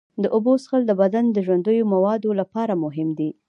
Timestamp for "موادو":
1.93-2.29